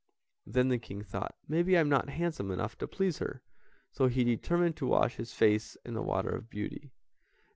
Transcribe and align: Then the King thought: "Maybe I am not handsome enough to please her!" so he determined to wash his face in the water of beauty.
Then 0.47 0.69
the 0.69 0.79
King 0.79 1.03
thought: 1.03 1.35
"Maybe 1.47 1.77
I 1.77 1.79
am 1.79 1.87
not 1.87 2.09
handsome 2.09 2.49
enough 2.49 2.75
to 2.79 2.87
please 2.87 3.19
her!" 3.19 3.43
so 3.91 4.07
he 4.07 4.23
determined 4.23 4.75
to 4.77 4.87
wash 4.87 5.17
his 5.17 5.31
face 5.31 5.77
in 5.85 5.93
the 5.93 6.01
water 6.01 6.31
of 6.31 6.49
beauty. 6.49 6.89